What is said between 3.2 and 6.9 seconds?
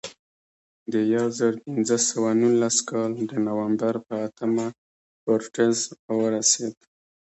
د نومبر په اتمه کورټز راورسېد.